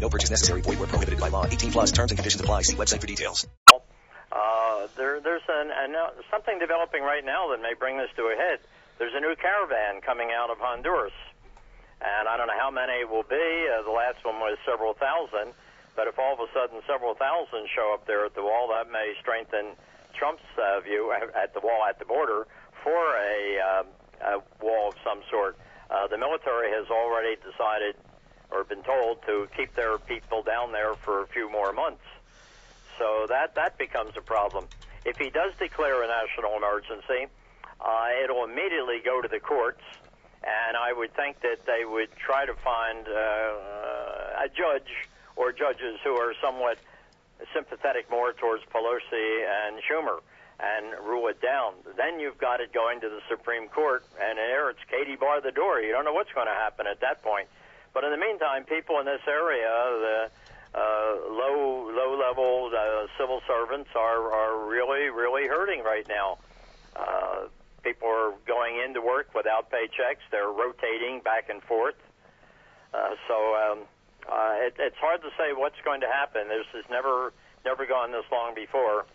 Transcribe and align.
No 0.00 0.08
purchase 0.08 0.30
necessary. 0.30 0.60
Void 0.60 0.78
where 0.78 0.88
prohibited 0.88 1.20
by 1.20 1.28
law. 1.28 1.46
18 1.46 1.72
plus 1.72 1.92
terms 1.92 2.10
and 2.10 2.18
conditions 2.18 2.40
apply. 2.40 2.62
See 2.62 2.76
website 2.76 3.00
for 3.00 3.06
details. 3.06 3.46
Uh, 4.30 4.88
there, 4.96 5.20
there's 5.20 5.46
an, 5.48 5.70
an, 5.70 5.94
uh, 5.94 6.10
something 6.30 6.58
developing 6.58 7.02
right 7.02 7.24
now 7.24 7.48
that 7.50 7.62
may 7.62 7.74
bring 7.78 7.96
this 7.96 8.10
to 8.16 8.22
a 8.28 8.36
head. 8.36 8.58
There's 8.98 9.14
a 9.14 9.20
new 9.20 9.34
caravan 9.36 10.00
coming 10.00 10.30
out 10.32 10.50
of 10.50 10.58
Honduras, 10.58 11.16
and 12.00 12.28
I 12.28 12.36
don't 12.36 12.48
know 12.48 12.58
how 12.58 12.70
many 12.70 13.04
will 13.04 13.24
be. 13.24 13.68
Uh, 13.68 13.82
the 13.82 13.92
last 13.92 14.24
one 14.24 14.36
was 14.40 14.58
several 14.64 14.94
thousand, 14.94 15.54
but 15.94 16.08
if 16.08 16.18
all 16.18 16.34
of 16.34 16.40
a 16.40 16.48
sudden 16.52 16.80
several 16.86 17.14
thousand 17.14 17.68
show 17.74 17.92
up 17.94 18.06
there 18.06 18.24
at 18.24 18.34
the 18.34 18.42
wall, 18.42 18.68
that 18.72 18.90
may 18.90 19.14
strengthen 19.20 19.76
Trump's 20.12 20.48
uh, 20.56 20.80
view 20.80 21.12
at 21.12 21.52
the 21.54 21.60
wall 21.60 21.84
at 21.88 21.98
the 21.98 22.04
border 22.04 22.46
for 22.82 23.16
a, 23.16 23.60
uh, 23.60 24.36
a 24.36 24.64
wall 24.64 24.88
of 24.88 24.96
some 25.04 25.20
sort. 25.30 25.56
Uh, 25.88 26.08
the 26.08 26.18
military 26.18 26.72
has 26.72 26.88
already 26.90 27.36
decided 27.36 27.94
or 28.50 28.64
been 28.64 28.82
told 28.82 29.22
to 29.26 29.48
keep 29.56 29.74
their 29.74 29.98
people 29.98 30.42
down 30.42 30.72
there 30.72 30.94
for 30.94 31.22
a 31.22 31.26
few 31.26 31.50
more 31.50 31.72
months. 31.72 32.04
So 32.98 33.26
that 33.28 33.54
that 33.54 33.78
becomes 33.78 34.12
a 34.16 34.22
problem. 34.22 34.66
If 35.04 35.18
he 35.18 35.30
does 35.30 35.52
declare 35.58 36.02
a 36.02 36.06
national 36.06 36.56
emergency, 36.56 37.26
uh, 37.80 38.08
it'll 38.22 38.44
immediately 38.44 39.00
go 39.04 39.20
to 39.20 39.28
the 39.28 39.38
courts, 39.38 39.82
and 40.42 40.76
I 40.76 40.92
would 40.92 41.14
think 41.14 41.40
that 41.40 41.66
they 41.66 41.84
would 41.84 42.08
try 42.16 42.46
to 42.46 42.54
find 42.54 43.06
uh, 43.06 44.44
a 44.44 44.48
judge 44.48 44.90
or 45.36 45.52
judges 45.52 46.00
who 46.02 46.16
are 46.16 46.34
somewhat 46.42 46.78
sympathetic 47.52 48.10
more 48.10 48.32
towards 48.32 48.64
Pelosi 48.64 49.44
and 49.44 49.80
Schumer 49.84 50.20
and 50.58 51.06
rule 51.06 51.28
it 51.28 51.40
down. 51.42 51.74
Then 51.96 52.18
you've 52.18 52.38
got 52.38 52.60
it 52.60 52.72
going 52.72 53.00
to 53.00 53.08
the 53.08 53.20
Supreme 53.28 53.68
Court, 53.68 54.04
and 54.20 54.38
there 54.38 54.70
it's 54.70 54.80
Katie 54.90 55.16
bar 55.16 55.40
the 55.40 55.52
door. 55.52 55.80
You 55.80 55.92
don't 55.92 56.04
know 56.04 56.14
what's 56.14 56.32
going 56.32 56.46
to 56.46 56.54
happen 56.54 56.86
at 56.86 57.00
that 57.00 57.22
point. 57.22 57.48
But 57.96 58.04
in 58.04 58.10
the 58.10 58.18
meantime, 58.18 58.64
people 58.64 59.00
in 59.00 59.06
this 59.06 59.22
area, 59.26 59.72
the 59.72 60.30
uh, 60.74 61.32
low 61.32 61.88
low 61.96 62.12
level 62.20 62.70
uh, 62.76 63.06
civil 63.18 63.40
servants 63.48 63.88
are 63.96 64.30
are 64.30 64.68
really 64.68 65.08
really 65.08 65.48
hurting 65.48 65.82
right 65.82 66.06
now. 66.06 66.36
Uh, 66.94 67.48
people 67.82 68.06
are 68.06 68.34
going 68.46 68.82
into 68.84 69.00
work 69.00 69.34
without 69.34 69.70
paychecks. 69.70 70.20
They're 70.30 70.52
rotating 70.52 71.20
back 71.20 71.48
and 71.48 71.62
forth. 71.62 71.94
Uh, 72.92 73.16
so 73.26 73.34
um, 73.56 73.78
uh, 74.30 74.56
it, 74.58 74.74
it's 74.78 74.98
hard 74.98 75.22
to 75.22 75.30
say 75.38 75.54
what's 75.54 75.80
going 75.82 76.02
to 76.02 76.06
happen. 76.06 76.48
This 76.48 76.66
has 76.74 76.84
never 76.90 77.32
never 77.64 77.86
gone 77.86 78.12
this 78.12 78.26
long 78.30 78.54
before. 78.54 79.06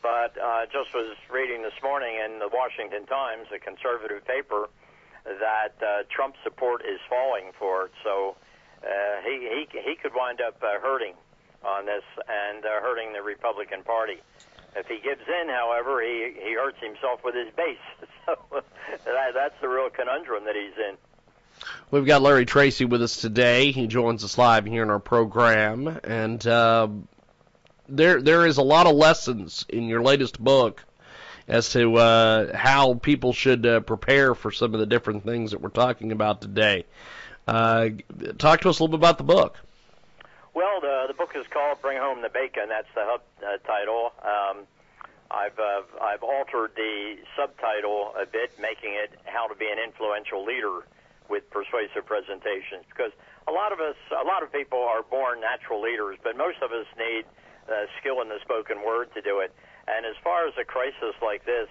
But 0.00 0.38
uh, 0.38 0.66
just 0.66 0.94
was 0.94 1.16
reading 1.28 1.62
this 1.62 1.74
morning 1.82 2.20
in 2.24 2.38
the 2.38 2.46
Washington 2.46 3.04
Times, 3.06 3.48
a 3.52 3.58
conservative 3.58 4.24
paper, 4.24 4.68
that 5.40 5.74
uh, 5.82 6.02
Trump 6.10 6.34
support 6.42 6.82
is 6.82 7.00
falling 7.08 7.52
for 7.58 7.86
it. 7.86 7.92
So 8.02 8.36
uh, 8.82 9.22
he 9.24 9.66
he 9.72 9.80
he 9.80 9.94
could 9.96 10.12
wind 10.14 10.40
up 10.40 10.62
uh, 10.62 10.80
hurting 10.80 11.14
on 11.64 11.86
this 11.86 12.04
and 12.28 12.64
uh, 12.64 12.80
hurting 12.80 13.12
the 13.12 13.22
Republican 13.22 13.82
Party. 13.82 14.18
If 14.76 14.86
he 14.86 15.00
gives 15.00 15.22
in, 15.26 15.48
however, 15.48 16.00
he 16.02 16.34
he 16.38 16.54
hurts 16.54 16.78
himself 16.80 17.24
with 17.24 17.34
his 17.34 17.52
base. 17.54 17.78
So 18.28 18.36
that, 19.06 19.32
that's 19.32 19.54
the 19.62 19.68
real 19.70 19.88
conundrum 19.88 20.44
that 20.44 20.54
he's 20.54 20.76
in. 20.76 20.98
We've 21.90 22.04
got 22.04 22.20
Larry 22.20 22.44
Tracy 22.44 22.84
with 22.84 23.02
us 23.02 23.16
today. 23.16 23.72
He 23.72 23.86
joins 23.86 24.22
us 24.22 24.36
live 24.36 24.66
here 24.66 24.82
in 24.82 24.90
our 24.90 24.98
program, 24.98 25.98
and 26.04 26.46
uh, 26.46 26.88
there 27.88 28.20
there 28.20 28.46
is 28.46 28.58
a 28.58 28.62
lot 28.62 28.86
of 28.86 28.94
lessons 28.94 29.64
in 29.70 29.84
your 29.84 30.02
latest 30.02 30.38
book 30.38 30.84
as 31.48 31.70
to 31.70 31.96
uh, 31.96 32.56
how 32.56 32.94
people 32.94 33.32
should 33.32 33.64
uh, 33.66 33.80
prepare 33.80 34.34
for 34.34 34.52
some 34.52 34.74
of 34.74 34.80
the 34.80 34.86
different 34.86 35.24
things 35.24 35.50
that 35.52 35.60
we're 35.60 35.70
talking 35.70 36.12
about 36.12 36.42
today. 36.42 36.84
Uh, 37.46 37.88
talk 38.36 38.60
to 38.60 38.68
us 38.68 38.78
a 38.78 38.84
little 38.84 38.98
bit 38.98 39.00
about 39.00 39.16
the 39.16 39.24
book. 39.24 39.56
Well, 40.54 40.80
the 40.80 41.06
the 41.08 41.14
book 41.14 41.34
is 41.34 41.46
called 41.48 41.80
"Bring 41.80 41.98
Home 41.98 42.20
the 42.20 42.28
Bacon." 42.28 42.68
That's 42.68 42.88
the 42.94 43.04
hub 43.04 43.22
uh, 43.40 43.56
title. 43.66 44.12
Um, 44.22 44.66
I've 45.30 45.58
uh, 45.58 45.82
I've 46.02 46.22
altered 46.22 46.72
the 46.76 47.16
subtitle 47.36 48.12
a 48.20 48.26
bit, 48.26 48.52
making 48.60 48.92
it 48.92 49.12
"How 49.24 49.46
to 49.46 49.54
Be 49.54 49.66
an 49.66 49.78
Influential 49.78 50.44
Leader 50.44 50.84
with 51.30 51.48
Persuasive 51.50 52.04
Presentations," 52.04 52.84
because 52.88 53.12
a 53.48 53.52
lot 53.52 53.72
of 53.72 53.80
us, 53.80 53.96
a 54.12 54.26
lot 54.26 54.42
of 54.42 54.52
people 54.52 54.80
are 54.80 55.02
born 55.02 55.40
natural 55.40 55.80
leaders, 55.80 56.18
but 56.22 56.36
most 56.36 56.58
of 56.60 56.72
us 56.72 56.86
need 56.98 57.24
uh, 57.68 57.86
skill 58.00 58.20
in 58.20 58.28
the 58.28 58.40
spoken 58.42 58.84
word 58.84 59.08
to 59.14 59.22
do 59.22 59.40
it. 59.40 59.54
And 59.88 60.04
as 60.04 60.16
far 60.22 60.46
as 60.46 60.54
a 60.60 60.64
crisis 60.64 61.16
like 61.22 61.44
this, 61.44 61.68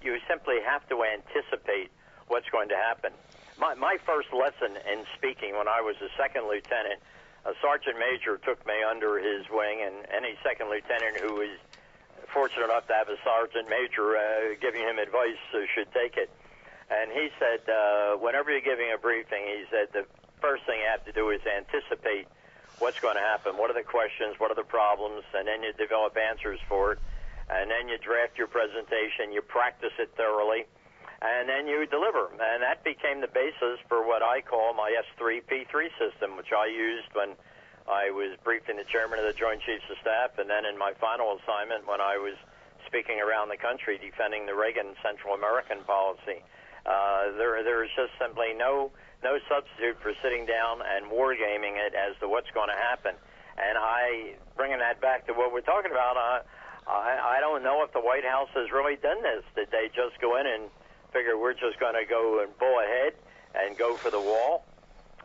you 0.00 0.16
simply 0.28 0.56
have 0.64 0.88
to 0.88 1.04
anticipate 1.04 1.90
what's 2.28 2.48
going 2.48 2.68
to 2.68 2.76
happen. 2.76 3.12
My, 3.58 3.74
my 3.74 3.96
first 4.06 4.32
lesson 4.32 4.78
in 4.86 5.04
speaking 5.16 5.56
when 5.56 5.68
I 5.68 5.80
was 5.80 5.96
a 6.00 6.08
second 6.16 6.48
lieutenant, 6.48 7.00
a 7.44 7.52
sergeant 7.60 7.98
major 7.98 8.38
took 8.38 8.64
me 8.66 8.74
under 8.82 9.18
his 9.18 9.46
wing, 9.50 9.82
and 9.84 10.06
any 10.14 10.36
second 10.42 10.70
lieutenant 10.70 11.20
who 11.20 11.40
is 11.40 11.58
fortunate 12.32 12.66
enough 12.66 12.86
to 12.88 12.94
have 12.94 13.08
a 13.08 13.16
sergeant 13.24 13.68
major 13.68 14.16
uh, 14.16 14.54
giving 14.60 14.82
him 14.82 14.98
advice 14.98 15.40
uh, 15.54 15.64
should 15.74 15.90
take 15.92 16.16
it. 16.16 16.30
And 16.90 17.10
he 17.12 17.28
said, 17.38 17.60
uh, 17.68 18.16
whenever 18.16 18.50
you're 18.50 18.64
giving 18.64 18.92
a 18.94 18.98
briefing, 18.98 19.44
he 19.44 19.64
said 19.70 19.88
the 19.92 20.06
first 20.40 20.64
thing 20.64 20.80
you 20.80 20.88
have 20.88 21.04
to 21.04 21.12
do 21.12 21.30
is 21.30 21.40
anticipate 21.44 22.28
what's 22.78 23.00
going 23.00 23.16
to 23.16 23.22
happen. 23.22 23.56
What 23.56 23.70
are 23.70 23.74
the 23.74 23.82
questions? 23.82 24.38
What 24.38 24.50
are 24.50 24.54
the 24.54 24.68
problems? 24.68 25.24
And 25.34 25.48
then 25.48 25.62
you 25.62 25.72
develop 25.72 26.16
answers 26.16 26.60
for 26.68 26.92
it 26.92 26.98
and 27.50 27.70
then 27.70 27.88
you 27.88 27.98
draft 27.98 28.36
your 28.36 28.46
presentation, 28.46 29.32
you 29.32 29.42
practice 29.42 29.92
it 29.98 30.10
thoroughly, 30.16 30.66
and 31.22 31.48
then 31.48 31.66
you 31.66 31.86
deliver. 31.86 32.30
And 32.30 32.62
that 32.62 32.84
became 32.84 33.20
the 33.20 33.32
basis 33.32 33.80
for 33.88 34.06
what 34.06 34.22
I 34.22 34.40
call 34.40 34.74
my 34.74 34.94
S3P3 35.16 35.90
system, 35.98 36.36
which 36.36 36.52
I 36.52 36.66
used 36.66 37.08
when 37.12 37.34
I 37.88 38.10
was 38.12 38.36
briefing 38.44 38.76
the 38.76 38.84
chairman 38.84 39.18
of 39.18 39.24
the 39.24 39.32
Joint 39.32 39.62
Chiefs 39.64 39.88
of 39.90 39.96
Staff, 40.00 40.38
and 40.38 40.48
then 40.48 40.68
in 40.68 40.76
my 40.76 40.92
final 41.00 41.38
assignment 41.40 41.88
when 41.88 42.00
I 42.00 42.20
was 42.20 42.36
speaking 42.86 43.20
around 43.20 43.48
the 43.48 43.56
country 43.56 43.98
defending 43.98 44.46
the 44.46 44.54
Reagan 44.54 44.94
Central 45.02 45.34
American 45.34 45.84
policy. 45.84 46.44
Uh, 46.86 47.36
there, 47.36 47.60
there 47.64 47.84
is 47.84 47.90
just 47.96 48.12
simply 48.20 48.56
no 48.56 48.92
no 49.22 49.38
substitute 49.50 49.98
for 50.00 50.14
sitting 50.22 50.46
down 50.46 50.78
and 50.78 51.10
wargaming 51.10 51.74
it 51.74 51.92
as 51.94 52.14
to 52.20 52.28
what's 52.28 52.50
going 52.54 52.68
to 52.70 52.78
happen. 52.78 53.14
And 53.58 53.74
I, 53.74 54.38
bringing 54.56 54.78
that 54.78 55.00
back 55.00 55.26
to 55.26 55.32
what 55.34 55.52
we're 55.52 55.66
talking 55.66 55.90
about, 55.90 56.14
uh, 56.16 56.46
I, 56.88 57.36
I 57.36 57.40
don't 57.40 57.62
know 57.62 57.84
if 57.84 57.92
the 57.92 58.00
White 58.00 58.24
House 58.24 58.48
has 58.54 58.72
really 58.72 58.96
done 58.96 59.22
this. 59.22 59.44
Did 59.54 59.70
they 59.70 59.88
just 59.94 60.20
go 60.20 60.40
in 60.40 60.46
and 60.46 60.70
figure 61.12 61.36
we're 61.36 61.52
just 61.52 61.78
going 61.78 61.94
to 61.94 62.08
go 62.08 62.42
and 62.42 62.56
bull 62.58 62.80
ahead 62.80 63.12
and 63.54 63.76
go 63.76 63.96
for 63.96 64.10
the 64.10 64.20
wall? 64.20 64.64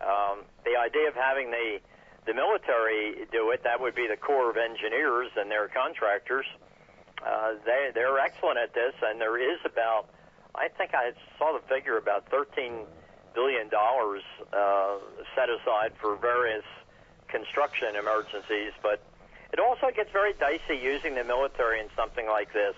Um, 0.00 0.42
the 0.64 0.76
idea 0.76 1.08
of 1.08 1.14
having 1.14 1.50
the 1.50 1.78
the 2.24 2.34
military 2.34 3.26
do 3.32 3.50
it, 3.50 3.64
that 3.64 3.80
would 3.80 3.96
be 3.96 4.06
the 4.06 4.16
Corps 4.16 4.50
of 4.50 4.56
Engineers 4.56 5.30
and 5.36 5.50
their 5.50 5.66
contractors. 5.66 6.46
Uh, 7.24 7.54
they 7.64 7.90
they're 7.94 8.18
excellent 8.18 8.58
at 8.58 8.74
this, 8.74 8.94
and 9.02 9.20
there 9.20 9.38
is 9.38 9.58
about 9.64 10.10
I 10.54 10.68
think 10.68 10.94
I 10.94 11.12
saw 11.38 11.52
the 11.52 11.62
figure 11.66 11.96
about 11.96 12.28
13 12.30 12.86
billion 13.34 13.68
dollars 13.68 14.22
uh, 14.52 14.98
set 15.34 15.48
aside 15.48 15.92
for 16.00 16.16
various 16.16 16.64
construction 17.28 17.96
emergencies, 17.96 18.72
but 18.82 19.02
it 19.52 19.60
also 19.60 19.90
gets 19.94 20.10
very 20.10 20.32
dicey 20.34 20.80
using 20.80 21.14
the 21.14 21.24
military 21.24 21.80
in 21.80 21.86
something 21.94 22.26
like 22.26 22.52
this, 22.52 22.74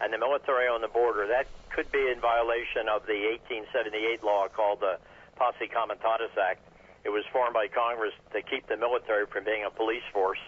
and 0.00 0.12
the 0.12 0.18
military 0.18 0.68
on 0.68 0.80
the 0.80 0.88
border. 0.88 1.26
That 1.26 1.46
could 1.70 1.90
be 1.90 2.10
in 2.10 2.20
violation 2.20 2.88
of 2.88 3.06
the 3.06 3.36
1878 3.48 4.22
law 4.22 4.48
called 4.48 4.80
the 4.80 4.98
Posse 5.36 5.68
Comitatus 5.68 6.36
Act. 6.36 6.60
It 7.04 7.10
was 7.10 7.24
formed 7.32 7.54
by 7.54 7.68
Congress 7.68 8.12
to 8.32 8.42
keep 8.42 8.66
the 8.68 8.76
military 8.76 9.26
from 9.26 9.44
being 9.44 9.64
a 9.64 9.70
police 9.70 10.04
force. 10.12 10.40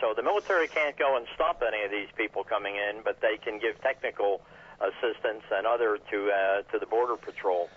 So 0.00 0.14
the 0.16 0.22
military 0.22 0.66
can't 0.66 0.98
go 0.98 1.16
and 1.16 1.26
stop 1.34 1.62
any 1.62 1.84
of 1.84 1.90
these 1.90 2.08
people 2.16 2.42
coming 2.42 2.74
in, 2.74 3.02
but 3.04 3.20
they 3.20 3.36
can 3.36 3.60
give 3.60 3.80
technical 3.82 4.42
assistance 4.80 5.44
and 5.52 5.66
other 5.66 5.98
to 6.10 6.30
uh, 6.30 6.62
to 6.72 6.78
the 6.78 6.86
border 6.86 7.16
patrol. 7.16 7.70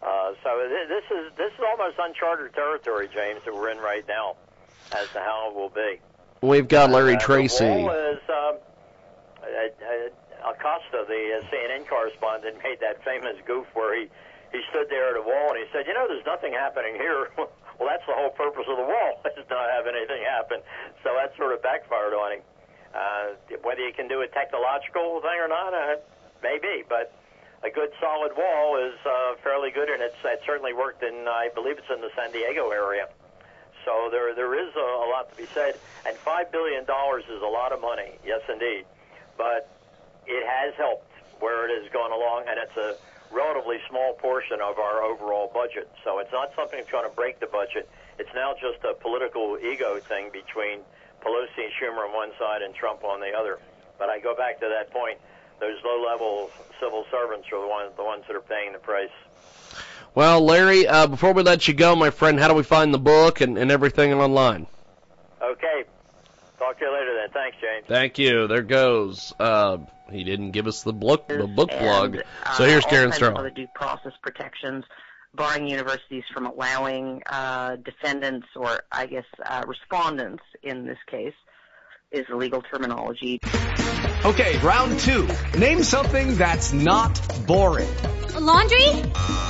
Uh, 0.00 0.32
so 0.44 0.62
th- 0.68 0.88
this 0.88 1.04
is 1.10 1.32
this 1.36 1.52
is 1.52 1.60
almost 1.66 1.96
uncharted 1.98 2.54
territory, 2.54 3.08
James, 3.12 3.40
that 3.44 3.54
we're 3.54 3.70
in 3.70 3.78
right 3.78 4.06
now, 4.06 4.36
as 4.94 5.08
to 5.12 5.18
how 5.18 5.50
it 5.50 5.56
will 5.56 5.70
be. 5.70 5.98
We've 6.40 6.68
got 6.68 6.90
Larry 6.90 7.16
uh, 7.16 7.20
Tracy. 7.20 7.64
The 7.64 7.84
wall 7.84 7.90
is, 7.90 8.24
um, 8.28 8.54
Acosta, 10.40 11.04
the 11.04 11.36
uh, 11.36 11.44
CNN 11.52 11.86
correspondent, 11.86 12.56
made 12.64 12.80
that 12.80 13.04
famous 13.04 13.36
goof 13.46 13.66
where 13.74 13.92
he, 13.92 14.08
he 14.52 14.60
stood 14.70 14.88
there 14.88 15.10
at 15.12 15.16
a 15.16 15.22
wall 15.22 15.52
and 15.52 15.58
he 15.60 15.68
said, 15.72 15.86
you 15.86 15.92
know, 15.92 16.08
there's 16.08 16.24
nothing 16.24 16.52
happening 16.52 16.94
here. 16.94 17.28
well, 17.36 17.88
that's 17.88 18.06
the 18.08 18.16
whole 18.16 18.30
purpose 18.30 18.64
of 18.68 18.76
the 18.76 18.88
wall, 18.88 19.20
is 19.36 19.44
not 19.50 19.68
have 19.68 19.86
anything 19.86 20.24
happen. 20.24 20.60
So 21.04 21.12
that 21.12 21.36
sort 21.36 21.52
of 21.52 21.62
backfired 21.62 22.14
on 22.14 22.40
him. 22.40 22.42
Uh, 22.90 23.38
whether 23.62 23.86
you 23.86 23.92
can 23.92 24.08
do 24.08 24.22
a 24.22 24.26
technological 24.26 25.20
thing 25.20 25.38
or 25.38 25.46
not, 25.46 25.72
uh, 25.72 25.96
maybe, 26.42 26.82
but 26.88 27.14
a 27.62 27.70
good 27.70 27.90
solid 28.00 28.32
wall 28.36 28.82
is 28.82 28.98
uh, 29.06 29.34
fairly 29.44 29.70
good, 29.70 29.88
and 29.88 30.02
it's 30.02 30.16
it 30.24 30.40
certainly 30.44 30.72
worked 30.72 31.04
in 31.04 31.28
I 31.28 31.50
believe 31.54 31.78
it's 31.78 31.86
in 31.92 32.00
the 32.00 32.10
San 32.16 32.32
Diego 32.32 32.70
area. 32.70 33.06
So 33.84 34.08
there 34.10 34.34
there 34.34 34.54
is 34.54 34.74
a, 34.76 34.88
a 35.04 35.08
lot 35.10 35.30
to 35.30 35.36
be 35.36 35.46
said, 35.54 35.78
and 36.06 36.16
five 36.16 36.52
billion 36.52 36.84
dollars 36.84 37.24
is 37.30 37.42
a 37.42 37.46
lot 37.46 37.72
of 37.72 37.80
money, 37.80 38.12
yes 38.24 38.40
indeed, 38.48 38.84
but 39.36 39.68
it 40.26 40.46
has 40.46 40.74
helped 40.74 41.10
where 41.40 41.68
it 41.68 41.82
has 41.82 41.90
gone 41.92 42.12
along, 42.12 42.44
and 42.48 42.58
it's 42.58 42.76
a 42.76 42.96
relatively 43.34 43.78
small 43.88 44.12
portion 44.14 44.60
of 44.60 44.78
our 44.78 45.02
overall 45.02 45.50
budget. 45.54 45.88
So 46.04 46.18
it's 46.18 46.32
not 46.32 46.50
something 46.54 46.78
that's 46.78 46.90
going 46.90 47.08
to 47.08 47.14
break 47.14 47.40
the 47.40 47.46
budget. 47.46 47.88
It's 48.18 48.32
now 48.34 48.54
just 48.60 48.84
a 48.84 48.92
political 48.92 49.56
ego 49.58 49.98
thing 50.00 50.30
between 50.32 50.80
Pelosi 51.22 51.64
and 51.64 51.72
Schumer 51.80 52.04
on 52.08 52.12
one 52.12 52.30
side 52.38 52.62
and 52.62 52.74
Trump 52.74 53.04
on 53.04 53.20
the 53.20 53.32
other. 53.32 53.58
But 53.98 54.10
I 54.10 54.18
go 54.18 54.34
back 54.34 54.60
to 54.60 54.68
that 54.68 54.90
point 54.90 55.18
those 55.60 55.76
low-level 55.84 56.50
civil 56.80 57.04
servants 57.10 57.46
are 57.52 57.60
the 57.60 57.68
ones 57.68 57.92
the 57.96 58.04
ones 58.04 58.24
that 58.26 58.34
are 58.34 58.40
paying 58.40 58.72
the 58.72 58.78
price. 58.78 59.12
Well, 60.14 60.44
Larry, 60.44 60.86
uh, 60.86 61.06
before 61.06 61.32
we 61.32 61.42
let 61.42 61.68
you 61.68 61.74
go, 61.74 61.94
my 61.94 62.10
friend, 62.10 62.38
how 62.38 62.48
do 62.48 62.54
we 62.54 62.62
find 62.62 62.92
the 62.92 62.98
book 62.98 63.40
and, 63.40 63.56
and 63.56 63.70
everything 63.70 64.12
online? 64.12 64.66
Okay. 65.40 65.84
Talk 66.58 66.78
to 66.78 66.84
you 66.84 66.92
later 66.92 67.14
then. 67.14 67.30
Thanks, 67.32 67.56
James. 67.60 67.86
Thank 67.86 68.18
you. 68.18 68.46
There 68.46 68.62
goes. 68.62 69.32
Uh, 69.38 69.78
he 70.10 70.24
didn't 70.24 70.50
give 70.50 70.66
us 70.66 70.82
the 70.82 70.92
book 70.92 71.28
the 71.28 71.46
book 71.46 71.70
and, 71.72 71.80
plug. 71.80 72.16
Uh, 72.44 72.52
So 72.54 72.64
here's 72.64 72.84
Karen 72.84 73.12
all 73.12 73.18
kinds 73.18 73.38
other 73.38 73.50
due 73.50 73.68
process 73.74 74.12
protections, 74.20 74.84
barring 75.34 75.68
universities 75.68 76.24
from 76.34 76.46
allowing 76.46 77.22
uh, 77.26 77.76
defendants 77.76 78.48
or 78.56 78.82
I 78.90 79.06
guess 79.06 79.24
uh, 79.44 79.62
respondents 79.66 80.42
in 80.62 80.86
this 80.86 80.98
case 81.06 81.34
is 82.10 82.26
the 82.28 82.36
legal 82.36 82.62
terminology. 82.62 83.40
Okay, 84.24 84.58
round 84.58 84.98
two. 84.98 85.28
Name 85.56 85.82
something 85.82 86.36
that's 86.36 86.72
not 86.72 87.18
boring. 87.46 87.88
A 88.34 88.40
laundry? 88.40 89.49